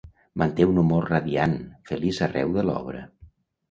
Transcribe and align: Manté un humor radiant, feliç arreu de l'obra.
Manté 0.41 0.65
un 0.69 0.79
humor 0.85 1.05
radiant, 1.13 1.55
feliç 1.93 2.25
arreu 2.31 2.61
de 2.61 2.69
l'obra. 2.69 3.09